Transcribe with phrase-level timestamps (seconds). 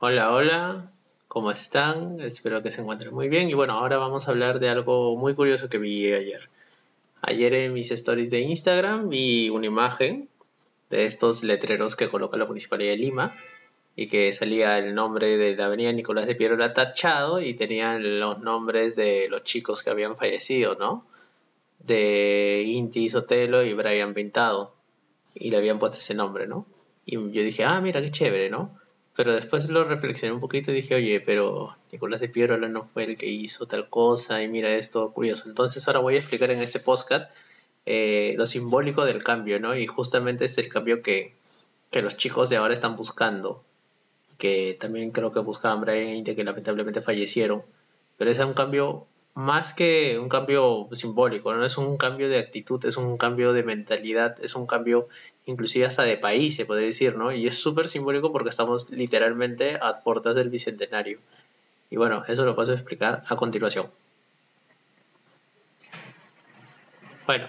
[0.00, 0.92] Hola, hola,
[1.26, 2.20] ¿cómo están?
[2.20, 3.50] Espero que se encuentren muy bien.
[3.50, 6.48] Y bueno, ahora vamos a hablar de algo muy curioso que vi ayer.
[7.20, 10.28] Ayer en mis stories de Instagram vi una imagen
[10.88, 13.36] de estos letreros que coloca la Municipalidad de Lima
[13.96, 18.38] y que salía el nombre de la avenida Nicolás de Piedra tachado y tenían los
[18.38, 21.04] nombres de los chicos que habían fallecido, ¿no?
[21.80, 24.72] De Inti Sotelo y Brian Pintado.
[25.34, 26.66] Y le habían puesto ese nombre, ¿no?
[27.04, 28.78] Y yo dije, ah, mira, qué chévere, ¿no?
[29.18, 33.02] Pero después lo reflexioné un poquito y dije, oye, pero Nicolás de Piedra no fue
[33.02, 35.48] el que hizo tal cosa y mira esto curioso.
[35.48, 37.28] Entonces ahora voy a explicar en este podcast
[37.84, 39.74] eh, lo simbólico del cambio, ¿no?
[39.74, 41.34] Y justamente es el cambio que,
[41.90, 43.64] que los chicos de ahora están buscando
[44.38, 47.64] que también creo que buscaban Brian que lamentablemente fallecieron.
[48.18, 52.84] Pero es un cambio más que un cambio simbólico, no es un cambio de actitud,
[52.84, 55.08] es un cambio de mentalidad, es un cambio
[55.46, 57.32] inclusive hasta de país, se podría decir, ¿no?
[57.32, 61.18] Y es súper simbólico porque estamos literalmente a puertas del bicentenario.
[61.90, 63.86] Y bueno, eso lo paso a explicar a continuación.
[67.26, 67.46] Bueno,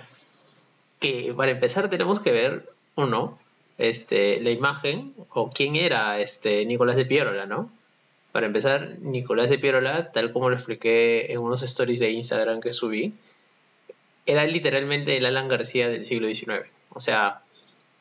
[0.99, 3.39] que para empezar tenemos que ver, uno,
[3.77, 7.71] este, la imagen o quién era este, Nicolás de Piérola, ¿no?
[8.31, 12.73] Para empezar, Nicolás de Piérola, tal como lo expliqué en unos stories de Instagram que
[12.73, 13.13] subí,
[14.25, 16.69] era literalmente el Alan García del siglo XIX.
[16.89, 17.41] O sea,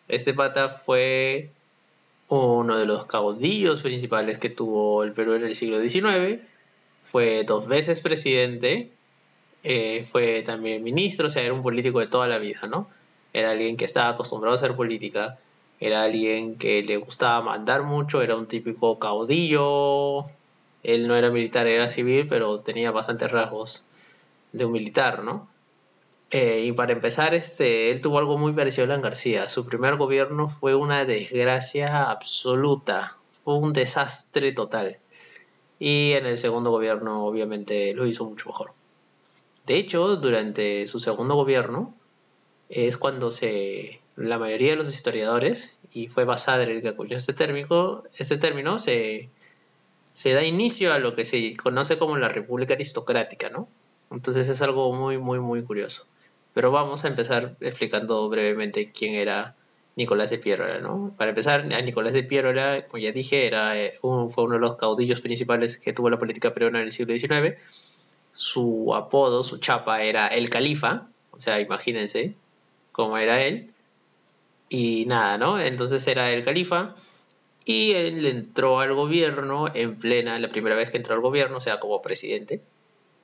[0.09, 1.51] este pata fue
[2.29, 6.43] uno de los caudillos principales que tuvo el Perú en el siglo XIX.
[7.03, 8.91] Fue dos veces presidente.
[9.65, 12.89] Eh, fue también ministro, o sea, era un político de toda la vida, ¿no?
[13.33, 15.39] Era alguien que estaba acostumbrado a hacer política
[15.81, 20.25] era alguien que le gustaba mandar mucho, era un típico caudillo.
[20.83, 23.87] Él no era militar, era civil, pero tenía bastantes rasgos
[24.53, 25.49] de un militar, ¿no?
[26.31, 29.49] Eh, y para empezar, este, él tuvo algo muy parecido a Alan García.
[29.49, 34.99] Su primer gobierno fue una desgracia absoluta, fue un desastre total.
[35.79, 38.73] Y en el segundo gobierno, obviamente, lo hizo mucho mejor.
[39.67, 41.95] De hecho, durante su segundo gobierno
[42.69, 47.17] es cuando se la mayoría de los historiadores, y fue basada en el que acuñó
[47.17, 49.29] este término, este término se,
[50.13, 53.69] se da inicio a lo que se conoce como la República Aristocrática, ¿no?
[54.11, 56.07] Entonces es algo muy, muy, muy curioso.
[56.53, 59.55] Pero vamos a empezar explicando brevemente quién era
[59.95, 61.15] Nicolás de Piérola, ¿no?
[61.17, 64.77] Para empezar, a Nicolás de Piérola, como ya dije, era, eh, fue uno de los
[64.77, 67.57] caudillos principales que tuvo la política peruana en el siglo XIX.
[68.33, 72.35] Su apodo, su chapa era el califa, o sea, imagínense
[72.99, 73.73] cómo era él.
[74.69, 75.61] Y nada, ¿no?
[75.61, 76.97] Entonces era el califa
[77.65, 81.61] y él entró al gobierno en plena, la primera vez que entró al gobierno, o
[81.61, 82.61] sea, como presidente,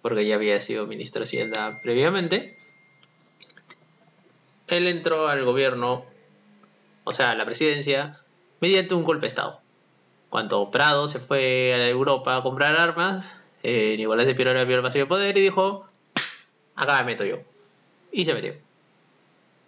[0.01, 2.57] porque ya había sido ministro de Hacienda previamente.
[4.69, 6.05] Él entró al gobierno,
[7.03, 8.21] o sea, a la presidencia,
[8.61, 9.61] mediante un golpe de Estado.
[10.31, 14.83] Cuando Prado se fue a Europa a comprar armas, eh, Nicolás de Piero vio el
[14.83, 15.85] vacío de poder y dijo,
[16.77, 17.39] acá me meto yo.
[18.13, 18.55] Y se metió.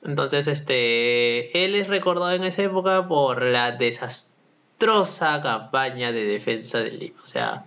[0.02, 6.90] Entonces, este, él es recordado en esa época por la desastrosa campaña de defensa de
[6.90, 7.20] Lima.
[7.22, 7.64] O sea,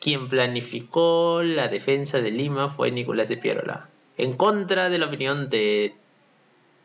[0.00, 5.48] quien planificó la defensa de Lima fue Nicolás de Pierola, en contra de la opinión
[5.48, 5.94] de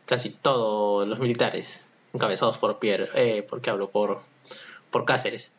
[0.06, 4.20] casi todos los militares, encabezados por Pierre, eh, porque hablo por,
[4.90, 5.57] por Cáceres.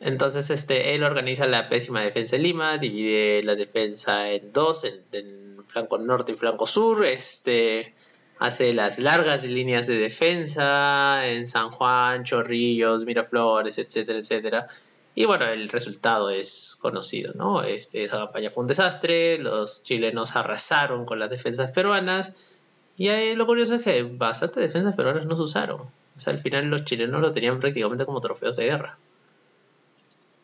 [0.00, 5.02] Entonces, este, él organiza la pésima defensa de Lima, divide la defensa en dos, en,
[5.12, 7.94] en flanco norte y flanco sur, este,
[8.38, 14.68] hace las largas líneas de defensa en San Juan, Chorrillos, Miraflores, etcétera, etcétera.
[15.14, 17.62] Y bueno, el resultado es conocido, ¿no?
[17.62, 22.52] Este, esa campaña fue un desastre, los chilenos arrasaron con las defensas peruanas
[22.98, 25.80] y ahí lo curioso es que bastantes defensas peruanas no se usaron.
[25.80, 28.98] O sea, al final los chilenos lo tenían prácticamente como trofeos de guerra.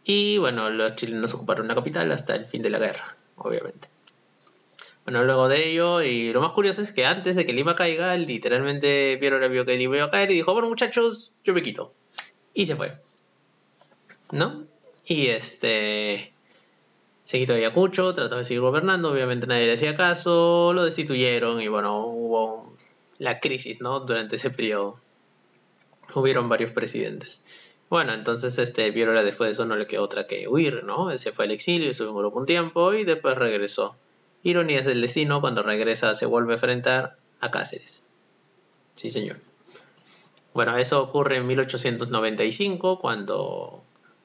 [0.05, 3.89] Y bueno, los chilenos ocuparon la capital hasta el fin de la guerra, obviamente.
[5.05, 8.17] Bueno, luego de ello, y lo más curioso es que antes de que Lima caiga,
[8.17, 11.63] literalmente Piero le vio que Lima iba a caer y dijo, bueno muchachos, yo me
[11.63, 11.93] quito.
[12.55, 12.93] Y se fue.
[14.31, 14.65] ¿No?
[15.07, 16.33] Y este...
[17.25, 21.69] Se quitó Ayacucho, trató de seguir gobernando, obviamente nadie le hacía caso, lo destituyeron y
[21.69, 22.77] bueno, hubo
[23.19, 24.01] la crisis, ¿no?
[24.01, 24.98] Durante ese periodo.
[26.15, 27.43] Hubieron varios presidentes.
[27.92, 31.10] Bueno, entonces este Viola después de eso no le quedó otra que huir, ¿no?
[31.18, 33.97] Se fue al exilio, estuvo en un tiempo y después regresó.
[34.42, 38.06] Ironías del destino, cuando regresa se vuelve a enfrentar a Cáceres.
[38.94, 39.36] Sí, señor.
[40.54, 43.83] Bueno, eso ocurre en 1895, cuando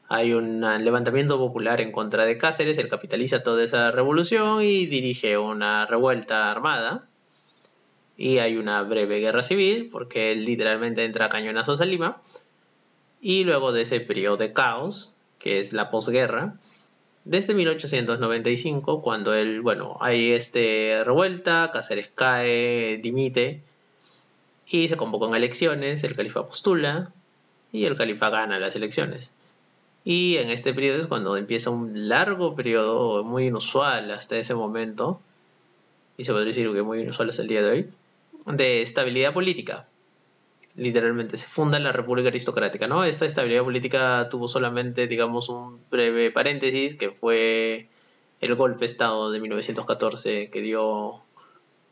[0.08, 5.38] hay un levantamiento popular en contra de Cáceres, él capitaliza toda esa revolución y dirige
[5.38, 7.10] una revuelta armada.
[8.16, 12.22] Y hay una breve guerra civil, porque él literalmente entra a cañonazos a Lima.
[13.22, 16.56] Y luego de ese periodo de caos, que es la posguerra,
[17.26, 23.62] desde 1895, cuando él, bueno, hay este revuelta, Cáceres cae, dimite,
[24.70, 27.12] y se convocan elecciones, el califa postula,
[27.74, 29.34] y el califa gana las elecciones.
[30.06, 35.20] Y en este periodo es cuando empieza un largo periodo muy inusual hasta ese momento,
[36.18, 37.90] y se podría decir que muy inusual hasta el día de hoy,
[38.46, 39.86] de estabilidad política.
[40.78, 43.04] Literalmente se funda la República Aristocrática, ¿no?
[43.04, 47.90] Esta estabilidad política tuvo solamente, digamos, un breve paréntesis, que fue
[48.40, 51.16] el golpe de Estado de 1914 que dio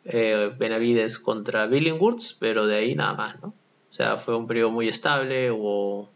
[0.06, 3.50] eh, Benavides contra Billinghurst, pero de ahí nada más, ¿no?
[3.50, 6.10] O sea, fue un periodo muy estable, hubo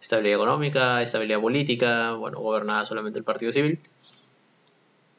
[0.00, 3.80] estabilidad económica, estabilidad política, bueno, gobernaba solamente el Partido Civil.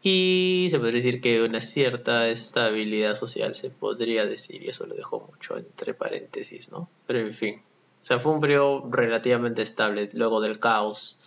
[0.08, 4.94] Y se podría decir que una cierta estabilidad social, se podría decir, y eso lo
[4.94, 6.88] dejo mucho entre paréntesis, ¿no?
[7.08, 11.18] Pero en fin, o sea, fue un periodo relativamente estable luego del caos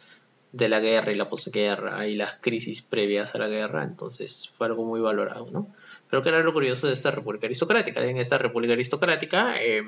[0.52, 4.68] de la guerra y la posguerra y las crisis previas a la guerra, entonces fue
[4.68, 5.66] algo muy valorado, ¿no?
[6.08, 8.00] Pero que era lo curioso de esta república aristocrática.
[8.04, 9.82] En esta república aristocrática, eh,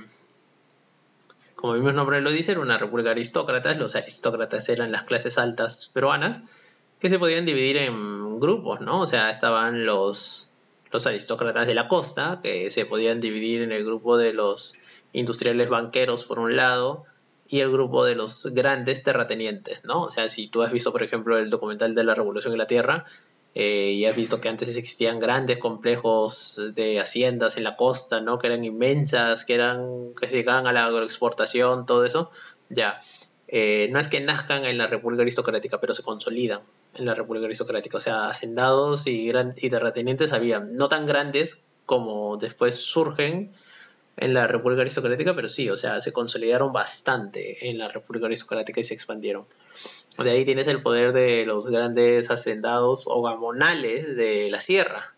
[1.55, 3.73] como el mismo nombre lo dice, era una república aristócrata.
[3.75, 6.43] Los aristócratas eran las clases altas peruanas
[7.01, 9.01] que se podían dividir en grupos, ¿no?
[9.01, 10.51] O sea, estaban los,
[10.93, 14.75] los aristócratas de la costa, que se podían dividir en el grupo de los
[15.13, 17.05] industriales banqueros por un lado
[17.49, 20.03] y el grupo de los grandes terratenientes, ¿no?
[20.03, 22.67] O sea, si tú has visto, por ejemplo, el documental de la Revolución de la
[22.67, 23.07] Tierra,
[23.55, 28.39] eh, y has visto que antes existían grandes complejos de haciendas en la costa, ¿no?
[28.39, 32.31] Que eran inmensas, que eran que se dedicaban a la agroexportación, todo eso.
[32.69, 33.01] Ya,
[33.49, 36.61] eh, no es que nazcan en la República Aristocrática, pero se consolidan
[36.95, 37.97] en la República Aristocrática.
[37.97, 43.53] O sea, hacendados y, gran, y terratenientes había, no tan grandes como después surgen
[44.17, 48.81] en la República Aristocrática, pero sí, o sea, se consolidaron bastante en la República Aristocrática
[48.81, 49.47] y se expandieron.
[50.19, 55.15] De ahí tienes el poder de los grandes hacendados o gamonales de la sierra,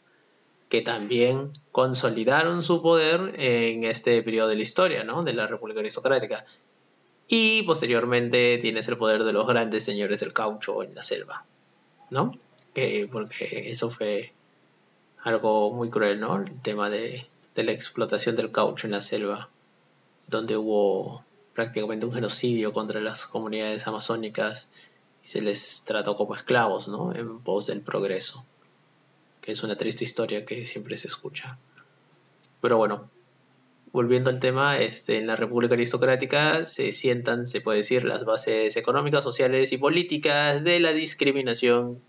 [0.68, 5.22] que también consolidaron su poder en este periodo de la historia, ¿no?
[5.22, 6.46] De la República Aristocrática.
[7.26, 11.44] Y posteriormente tienes el poder de los grandes señores del caucho en la selva,
[12.12, 12.36] ¿no?
[13.10, 14.32] porque eso fue
[15.22, 16.42] algo muy cruel, ¿no?
[16.42, 19.48] El tema de de la explotación del caucho en la selva,
[20.26, 21.24] donde hubo
[21.54, 24.68] prácticamente un genocidio contra las comunidades amazónicas
[25.24, 27.14] y se les trató como esclavos, ¿no?
[27.14, 28.44] En pos del progreso,
[29.40, 31.58] que es una triste historia que siempre se escucha.
[32.60, 33.10] Pero bueno,
[33.92, 38.76] volviendo al tema, este, en la República Aristocrática se sientan, se puede decir, las bases
[38.76, 42.00] económicas, sociales y políticas de la discriminación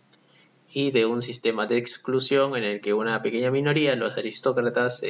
[0.71, 5.03] y de un sistema de exclusión en el que una pequeña minoría, los aristócratas,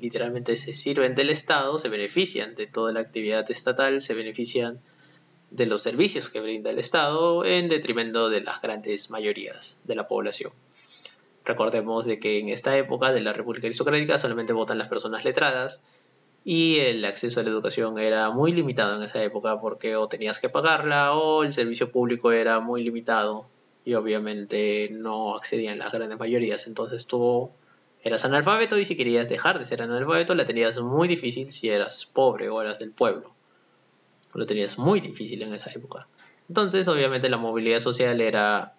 [0.00, 4.80] literalmente se sirven del Estado, se benefician de toda la actividad estatal, se benefician
[5.50, 10.08] de los servicios que brinda el Estado en detrimento de las grandes mayorías de la
[10.08, 10.52] población.
[11.46, 15.84] Recordemos de que en esta época de la República Aristocrática solamente votan las personas letradas
[16.48, 20.38] y el acceso a la educación era muy limitado en esa época porque o tenías
[20.38, 23.48] que pagarla o el servicio público era muy limitado
[23.84, 26.68] y obviamente no accedían las grandes mayorías.
[26.68, 27.50] Entonces tú
[28.04, 32.06] eras analfabeto y si querías dejar de ser analfabeto la tenías muy difícil si eras
[32.06, 33.32] pobre o eras del pueblo.
[34.32, 36.06] Lo tenías muy difícil en esa época.
[36.48, 38.76] Entonces obviamente la movilidad social era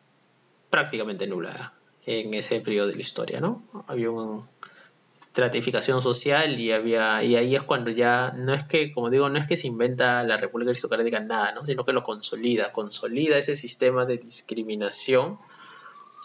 [0.69, 1.73] prácticamente nula
[2.05, 3.61] en ese periodo de la historia, ¿no?
[3.87, 4.45] Había un,
[5.37, 9.37] estratificación social y había y ahí es cuando ya no es que como digo no
[9.37, 13.55] es que se inventa la República Aristocrática nada no sino que lo consolida consolida ese
[13.55, 15.37] sistema de discriminación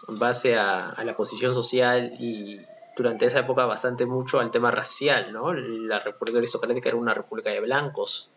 [0.07, 2.59] en base a, la posición social y
[2.97, 7.51] durante esa época bastante mucho al tema racial no la República Aristocrática era una república
[7.51, 8.31] de blancos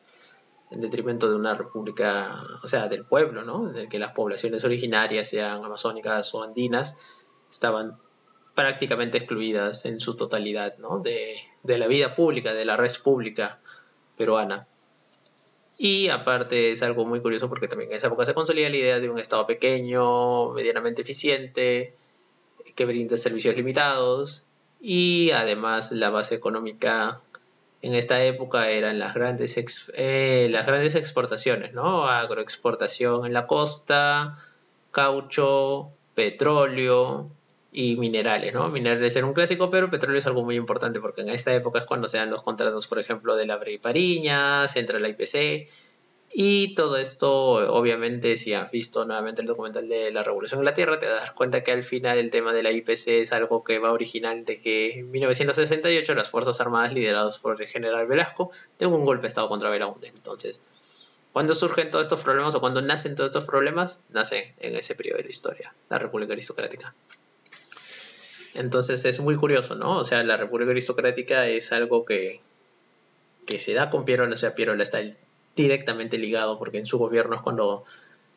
[0.71, 4.62] en detrimento de una república o sea del pueblo no en el que las poblaciones
[4.62, 6.99] originarias sean amazónicas o andinas
[7.49, 7.97] estaban
[8.56, 13.60] prácticamente excluidas en su totalidad de, la vida pública, de la red pública
[14.16, 14.66] peruana.
[15.78, 18.98] Y aparte es algo muy curioso porque también en esa época se consolida la idea
[18.98, 21.94] de un Estado pequeño, medianamente eficiente,
[22.75, 24.46] que brinda servicios limitados
[24.80, 27.20] y además la base económica
[27.82, 29.54] en esta época eran las grandes,
[29.94, 32.08] eh, las grandes exportaciones, ¿no?
[32.08, 34.38] Agroexportación en la costa,
[34.92, 37.30] caucho, petróleo,
[37.76, 38.71] y minerales, ¿no?
[38.71, 41.85] Minerales era un clásico, pero petróleo es algo muy importante porque en esta época es
[41.85, 45.68] cuando se dan los contratos, por ejemplo, de la Pariña, se entra la IPC
[46.33, 47.30] y todo esto,
[47.75, 51.33] obviamente, si has visto nuevamente el documental de la Revolución de la Tierra, te das
[51.33, 54.59] cuenta que al final el tema de la IPC es algo que va original de
[54.59, 59.28] que en 1968 las Fuerzas Armadas lideradas por el general Velasco tengan un golpe de
[59.28, 60.09] Estado contra Belaunde.
[60.09, 60.62] Entonces,
[61.35, 64.00] ¿Cuándo surgen todos estos problemas o cuándo nacen todos estos problemas?
[64.09, 66.95] Nacen en ese periodo de la historia, la República Aristocrática.
[68.56, 69.98] Entonces es muy curioso, ¿no?
[69.98, 72.40] O sea, la República Aristocrática es algo que,
[73.46, 75.00] que se da con Piero, o sea, Piero está
[75.54, 77.84] directamente ligado porque en su gobierno es cuando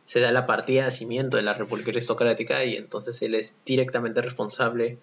[0.05, 4.21] se da la partida de nacimiento de la República Aristocrática y entonces él es directamente
[4.21, 4.97] responsable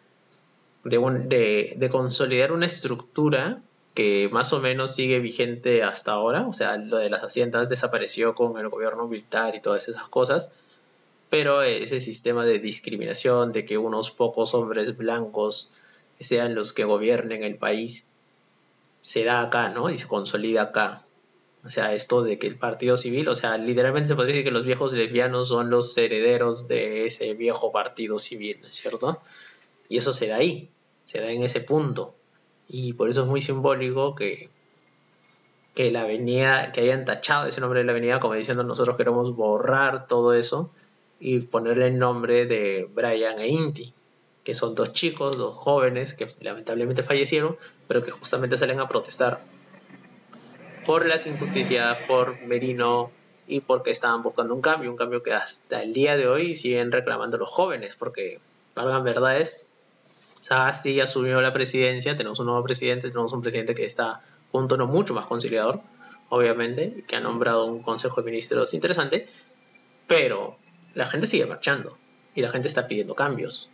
[0.85, 3.61] de, de, consolidar una estructura
[3.95, 8.35] que más o menos sigue vigente hasta ahora, o sea, lo de las haciendas desapareció
[8.35, 10.53] con el gobierno militar y todas esas cosas,
[11.29, 15.73] pero ese sistema de discriminación, de que unos pocos hombres blancos
[16.21, 18.13] sean los que gobiernen el país,
[19.01, 19.91] se da acá, ¿no?
[19.91, 21.03] Y se consolida acá.
[21.65, 24.53] O sea, esto de que el partido civil, o sea, literalmente se podría decir que
[24.53, 29.21] los viejos lesbianos son los herederos de ese viejo partido civil, ¿no es cierto?
[29.89, 30.71] Y eso se da ahí,
[31.05, 32.15] se da en ese punto.
[32.69, 34.49] Y por eso es muy simbólico que,
[35.75, 39.35] que la avenida, que hayan tachado ese nombre de la avenida como diciendo nosotros queremos
[39.35, 40.71] borrar todo eso
[41.19, 43.93] y ponerle el nombre de Brian e Inti,
[44.45, 47.57] que son dos chicos, dos jóvenes que lamentablemente fallecieron,
[47.89, 49.41] pero que justamente salen a protestar
[50.85, 53.11] por las injusticias, por Merino
[53.49, 56.93] y porque estaban buscando un cambio, un cambio que hasta el día de hoy siguen
[56.93, 58.39] reclamando los jóvenes, porque,
[58.75, 59.65] valgan verdades,
[60.41, 64.87] Sagasti asumió la presidencia, tenemos un nuevo presidente, tenemos un presidente que está un tono
[64.87, 65.81] mucho más conciliador,
[66.29, 69.29] obviamente, que ha nombrado un consejo de ministros interesante,
[70.07, 70.57] pero
[70.97, 71.97] la gente sigue marchando
[72.35, 73.69] y la gente está pidiendo cambios.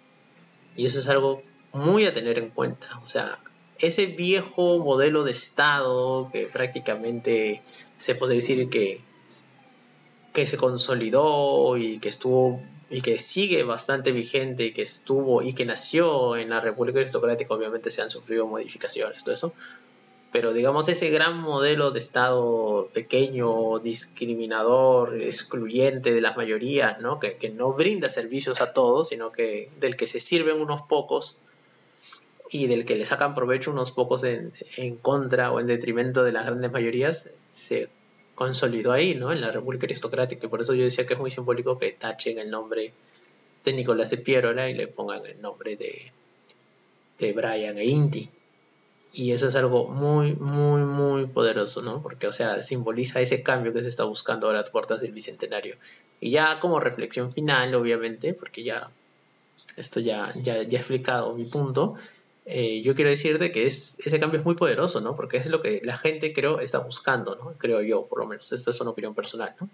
[0.77, 2.89] Y eso es algo muy a tener en cuenta.
[3.03, 3.39] O sea,
[3.79, 7.63] ese viejo modelo de Estado que prácticamente
[7.97, 9.01] se puede decir que,
[10.33, 12.61] que se consolidó y que estuvo
[12.91, 17.55] y que sigue bastante vigente y que estuvo y que nació en la República Aristocrática,
[17.55, 19.55] obviamente se han sufrido modificaciones, todo eso
[20.33, 27.21] pero digamos ese gran modelo de Estado pequeño, discriminador, excluyente de las mayorías, ¿no?
[27.21, 31.37] Que, no brinda servicios a todos, sino que del que se sirven unos pocos
[32.51, 36.33] y del que le sacan provecho unos pocos en, en contra o en detrimento de
[36.33, 37.91] las grandes mayorías, se
[38.35, 39.33] consolidó ahí, ¿no?
[39.33, 40.47] En la República Aristocrática.
[40.47, 42.95] Y por eso yo decía que es muy simbólico que tachen el nombre
[43.65, 46.11] de Nicolás de Pierola y le pongan el nombre de,
[47.19, 48.31] de Brian e Inti.
[49.13, 52.03] Y eso es algo muy, muy, muy poderoso, ¿no?
[52.03, 55.77] Porque, o sea, simboliza ese cambio que se está buscando a las puertas del Bicentenario.
[56.21, 58.91] Y ya como reflexión final, obviamente, porque ya
[59.77, 61.95] esto ya, ya, ya he explicado mi punto,
[62.45, 65.15] eh, yo quiero decirte que es, ese cambio es muy poderoso, ¿no?
[65.15, 67.53] Porque es lo que la gente, creo, está buscando, ¿no?
[67.59, 68.53] Creo yo, por lo menos.
[68.53, 69.69] Esto es una opinión personal, ¿no?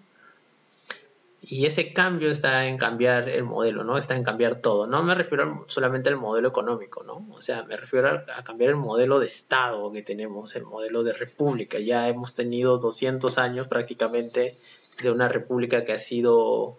[1.51, 3.97] Y ese cambio está en cambiar el modelo, ¿no?
[3.97, 4.85] Está en cambiar todo.
[4.85, 7.25] No me refiero solamente al modelo económico, ¿no?
[7.31, 11.11] O sea, me refiero a, cambiar el modelo de Estado que tenemos, el modelo de
[11.11, 11.79] república.
[11.79, 14.53] Ya hemos tenido 200 años prácticamente
[15.01, 16.77] de una república que ha sido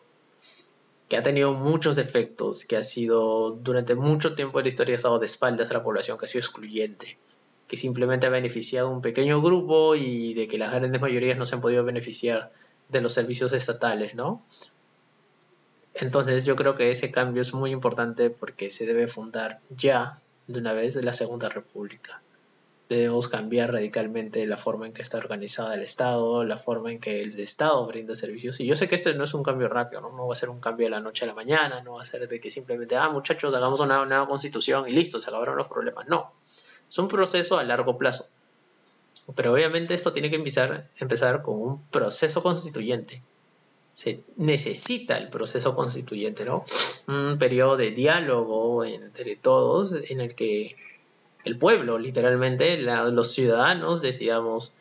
[1.08, 4.96] que ha tenido muchos efectos, que ha sido durante mucho tiempo de la historia ha
[4.96, 7.18] estado de espaldas a la población, que ha sido excluyente,
[7.66, 11.46] que simplemente ha beneficiado a un pequeño grupo y de que las grandes mayorías no
[11.46, 12.52] se han podido beneficiar
[12.90, 14.42] de los servicios estatales, ¿no?
[15.94, 20.58] Entonces yo creo que ese cambio es muy importante porque se debe fundar ya de
[20.58, 22.22] una vez la Segunda República.
[22.88, 27.22] Debemos cambiar radicalmente la forma en que está organizada el Estado, la forma en que
[27.22, 28.58] el Estado brinda servicios.
[28.60, 30.10] Y yo sé que este no es un cambio rápido, ¿no?
[30.10, 32.06] no va a ser un cambio de la noche a la mañana, no va a
[32.06, 35.68] ser de que simplemente, ah, muchachos, hagamos una nueva constitución y listo, se acabaron los
[35.68, 36.08] problemas.
[36.08, 36.32] No,
[36.88, 38.26] es un proceso a largo plazo.
[39.34, 43.22] Pero obviamente esto tiene que empezar, empezar con un proceso constituyente.
[43.94, 46.64] Se necesita el proceso constituyente, ¿no?
[47.06, 50.76] Un periodo de diálogo entre todos en el que
[51.44, 54.74] el pueblo, literalmente, los ciudadanos decidamos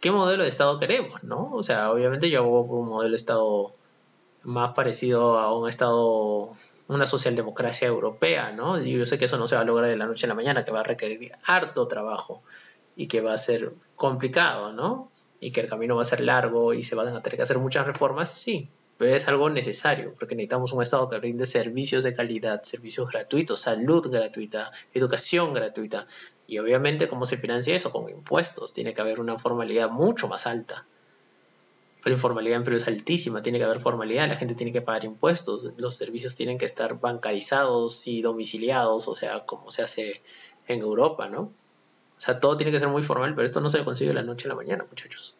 [0.00, 1.50] qué modelo de Estado queremos, ¿no?
[1.52, 3.72] O sea, obviamente yo hago un modelo de Estado
[4.42, 6.50] más parecido a un Estado,
[6.88, 8.80] una socialdemocracia europea, ¿no?
[8.80, 10.34] Y yo sé que eso no se va a lograr de la noche a la
[10.34, 12.42] mañana, que va a requerir harto trabajo
[12.96, 15.10] y que va a ser complicado, ¿no?
[15.40, 17.58] Y que el camino va a ser largo y se van a tener que hacer
[17.58, 22.14] muchas reformas, sí, pero es algo necesario porque necesitamos un Estado que brinde servicios de
[22.14, 26.06] calidad, servicios gratuitos, salud gratuita, educación gratuita.
[26.46, 27.90] Y obviamente, ¿cómo se financia eso?
[27.90, 28.72] Con impuestos.
[28.72, 30.86] Tiene que haber una formalidad mucho más alta.
[32.04, 35.06] La informalidad en Perú es altísima, tiene que haber formalidad, la gente tiene que pagar
[35.06, 40.22] impuestos, los servicios tienen que estar bancarizados y domiciliados, o sea, como se hace
[40.68, 41.50] en Europa, ¿no?
[42.16, 44.22] O sea, todo tiene que ser muy formal, pero esto no se consigue de la
[44.22, 45.36] noche a la mañana, muchachos.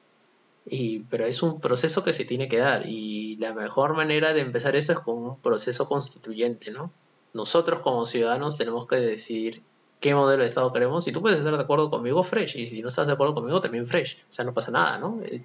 [0.66, 4.40] Y, pero es un proceso que se tiene que dar y la mejor manera de
[4.40, 6.90] empezar esto es con un proceso constituyente, ¿no?
[7.34, 9.62] Nosotros como ciudadanos tenemos que decidir
[10.04, 11.08] qué modelo de Estado queremos.
[11.08, 12.56] Y tú puedes estar de acuerdo conmigo, fresh.
[12.56, 14.18] Y si no estás de acuerdo conmigo, también fresh.
[14.28, 15.20] O sea, no pasa nada, ¿no?
[15.24, 15.40] Eh,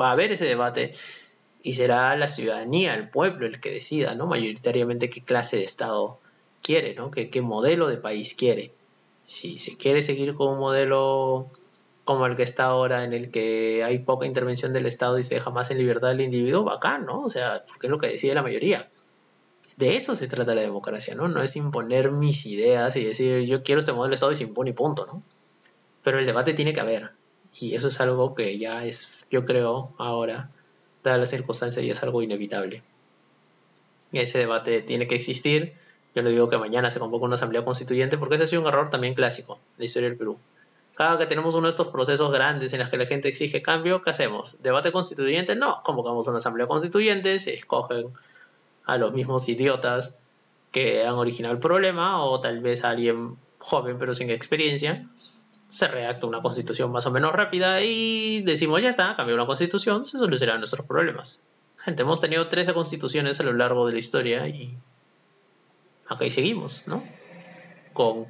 [0.00, 0.92] va a haber ese debate
[1.64, 4.26] y será la ciudadanía, el pueblo, el que decida, ¿no?
[4.26, 6.20] Mayoritariamente qué clase de Estado
[6.62, 7.10] quiere, ¿no?
[7.10, 8.72] ¿Qué, qué modelo de país quiere.
[9.24, 11.50] Si se quiere seguir con un modelo
[12.04, 15.34] como el que está ahora, en el que hay poca intervención del Estado y se
[15.34, 17.22] deja más en libertad del individuo, bacán, ¿no?
[17.22, 18.88] O sea, porque es lo que decide la mayoría.
[19.76, 21.28] De eso se trata la democracia, ¿no?
[21.28, 24.44] No es imponer mis ideas y decir yo quiero este modelo de Estado y se
[24.44, 25.22] impone y punto, ¿no?
[26.02, 27.12] Pero el debate tiene que haber.
[27.58, 30.50] Y eso es algo que ya es, yo creo, ahora,
[31.02, 32.82] dadas las circunstancias, ya es algo inevitable.
[34.12, 35.74] Ese debate tiene que existir.
[36.14, 38.68] Yo no digo que mañana se convoque una asamblea constituyente porque ese ha sido un
[38.68, 40.38] error también clásico de la historia del Perú.
[40.94, 44.00] Cada que tenemos uno de estos procesos grandes en los que la gente exige cambio,
[44.00, 44.56] ¿qué hacemos?
[44.62, 45.56] ¿Debate constituyente?
[45.56, 48.06] No, convocamos una asamblea constituyente, se escogen
[48.86, 50.20] a los mismos idiotas
[50.70, 55.08] que han originado el problema o tal vez a alguien joven pero sin experiencia.
[55.66, 60.04] Se redacta una constitución más o menos rápida y decimos ya está, cambió la constitución,
[60.04, 61.42] se solucionarán nuestros problemas.
[61.76, 64.76] Gente, hemos tenido 13 constituciones a lo largo de la historia y
[66.08, 67.02] acá y seguimos, ¿no?
[67.92, 68.26] Con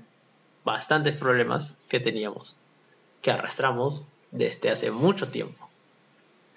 [0.64, 2.56] bastantes problemas que teníamos,
[3.22, 5.68] que arrastramos desde hace mucho tiempo.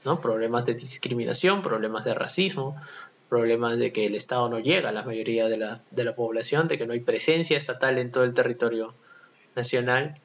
[0.05, 0.21] ¿no?
[0.21, 2.77] Problemas de discriminación, problemas de racismo,
[3.29, 6.67] problemas de que el Estado no llega a la mayoría de la, de la población,
[6.67, 8.93] de que no hay presencia estatal en todo el territorio
[9.55, 10.19] nacional,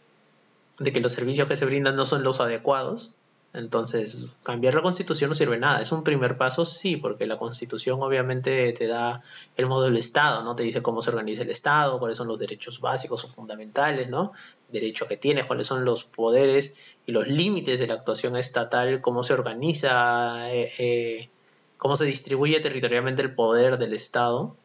[0.78, 3.12] de que los servicios que se brindan no son los adecuados,
[3.54, 5.82] entonces, cambiar la constitución no sirve nada.
[5.82, 9.22] Es un primer paso, sí, porque la constitución obviamente te da
[9.58, 10.56] el modelo del Estado, ¿no?
[10.56, 14.32] Te dice cómo se organiza el Estado, cuáles son los derechos básicos o fundamentales, ¿no?
[14.70, 19.22] Derecho que tienes, cuáles son los poderes y los límites de la actuación estatal, cómo
[19.22, 21.28] se organiza, eh, eh,
[21.76, 24.56] cómo se distribuye territorialmente el poder del Estado.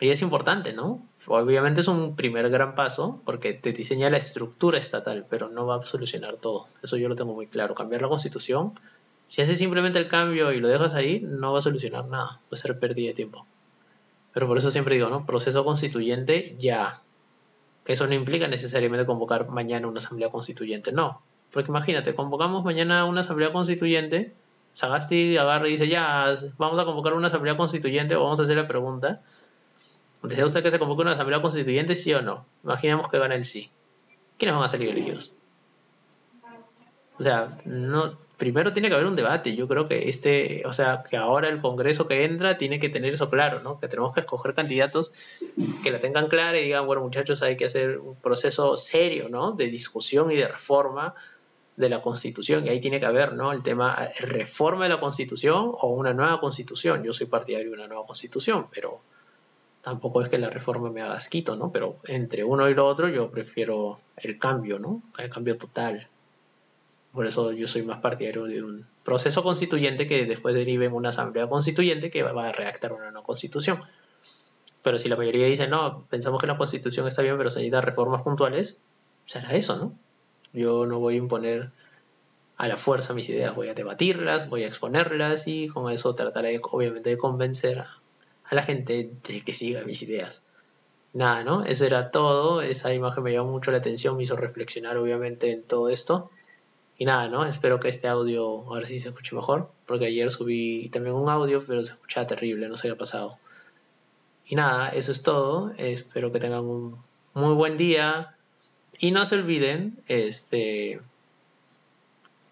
[0.00, 1.06] Y es importante, ¿no?
[1.26, 5.76] Obviamente es un primer gran paso porque te diseña la estructura estatal, pero no va
[5.76, 6.66] a solucionar todo.
[6.82, 7.74] Eso yo lo tengo muy claro.
[7.74, 8.72] Cambiar la constitución,
[9.26, 12.40] si haces simplemente el cambio y lo dejas ahí, no va a solucionar nada.
[12.44, 13.46] Va a ser pérdida de tiempo.
[14.32, 15.26] Pero por eso siempre digo, ¿no?
[15.26, 17.02] Proceso constituyente ya.
[17.84, 20.92] Que eso no implica necesariamente convocar mañana una asamblea constituyente.
[20.92, 21.20] No.
[21.52, 24.32] Porque imagínate, convocamos mañana una asamblea constituyente.
[24.72, 28.56] Sagasti agarra y dice, ya, vamos a convocar una asamblea constituyente o vamos a hacer
[28.56, 29.20] la pregunta
[30.22, 32.46] ¿Desea que se convoque una asamblea constituyente, sí o no?
[32.62, 33.70] Imaginemos que gana el sí.
[34.38, 35.34] ¿Quiénes van a salir elegidos?
[37.18, 39.54] O sea, no, primero tiene que haber un debate.
[39.54, 43.12] Yo creo que este, o sea, que ahora el Congreso que entra tiene que tener
[43.12, 43.78] eso claro, ¿no?
[43.78, 45.12] Que tenemos que escoger candidatos
[45.82, 49.52] que la tengan clara y digan, bueno, muchachos, hay que hacer un proceso serio, ¿no?
[49.52, 51.14] De discusión y de reforma
[51.76, 52.66] de la Constitución.
[52.66, 53.52] Y ahí tiene que haber, ¿no?
[53.52, 57.04] El tema reforma de la Constitución o una nueva Constitución.
[57.04, 59.02] Yo soy partidario de una nueva Constitución, pero
[59.82, 61.70] tampoco es que la reforma me haga asquito, ¿no?
[61.72, 65.02] Pero entre uno y lo otro yo prefiero el cambio, ¿no?
[65.18, 66.08] El cambio total.
[67.12, 71.08] Por eso yo soy más partidario de un proceso constituyente que después derive en una
[71.08, 73.80] asamblea constituyente que va a redactar una nueva constitución.
[74.82, 77.82] Pero si la mayoría dice, no, pensamos que la constitución está bien, pero se necesitan
[77.82, 78.78] reformas puntuales,
[79.24, 79.94] será eso, ¿no?
[80.52, 81.70] Yo no voy a imponer
[82.56, 86.60] a la fuerza mis ideas, voy a debatirlas, voy a exponerlas y con eso trataré
[86.70, 87.84] obviamente de convencer
[88.50, 90.42] a la gente de que siga mis ideas.
[91.12, 91.64] Nada, ¿no?
[91.64, 92.62] Eso era todo.
[92.62, 96.30] Esa imagen me llamó mucho la atención, me hizo reflexionar obviamente en todo esto.
[96.98, 97.46] Y nada, ¿no?
[97.46, 101.62] Espero que este audio ahora sí se escuche mejor, porque ayer subí también un audio,
[101.66, 103.38] pero se escuchaba terrible, no se había pasado.
[104.46, 105.72] Y nada, eso es todo.
[105.78, 106.96] Espero que tengan un
[107.34, 108.34] muy buen día.
[108.98, 111.00] Y no se olviden, este,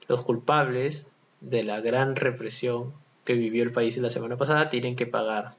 [0.07, 5.07] los culpables de la gran represión que vivió el país la semana pasada tienen que
[5.07, 5.53] pagar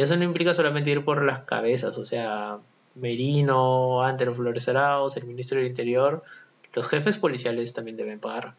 [0.00, 2.58] y eso no implica solamente ir por las cabezas, o sea,
[2.94, 6.22] Merino, Antero Flores Arauz, el ministro del Interior,
[6.72, 8.54] los jefes policiales también deben pagar.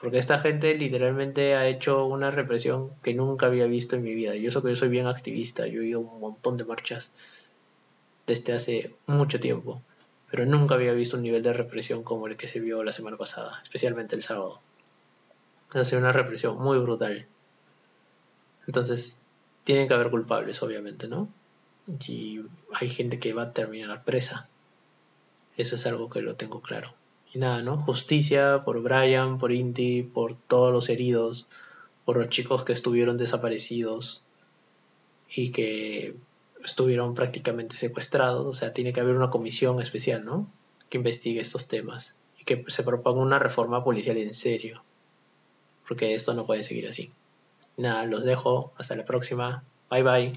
[0.00, 4.34] Porque esta gente literalmente ha hecho una represión que nunca había visto en mi vida.
[4.34, 7.12] Yo eso yo soy bien activista, yo he ido a un montón de marchas
[8.26, 9.80] desde hace mucho tiempo,
[10.28, 13.16] pero nunca había visto un nivel de represión como el que se vio la semana
[13.16, 14.60] pasada, especialmente el sábado.
[15.72, 17.28] Ha sido una represión muy brutal.
[18.66, 19.22] Entonces,
[19.68, 21.28] tienen que haber culpables, obviamente, ¿no?
[22.08, 22.40] Y
[22.72, 24.48] hay gente que va a terminar presa.
[25.58, 26.94] Eso es algo que lo tengo claro.
[27.34, 27.76] Y nada, ¿no?
[27.76, 31.48] Justicia por Brian, por Inti, por todos los heridos,
[32.06, 34.22] por los chicos que estuvieron desaparecidos
[35.30, 36.16] y que
[36.64, 38.46] estuvieron prácticamente secuestrados.
[38.46, 40.50] O sea, tiene que haber una comisión especial, ¿no?
[40.88, 44.82] Que investigue estos temas y que se proponga una reforma policial en serio.
[45.86, 47.10] Porque esto no puede seguir así
[47.78, 48.72] nada, los dejo.
[48.76, 49.64] Hasta la próxima.
[49.90, 50.32] Bye bye.